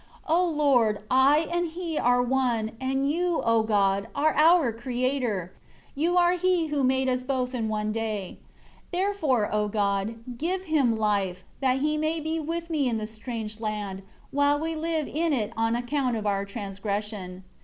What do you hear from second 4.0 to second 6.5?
are our Creator, You are